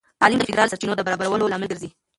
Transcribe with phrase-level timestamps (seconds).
[0.19, 1.89] تعلیم د فیدرال سرچینو د برابرولو لامل ګرځي.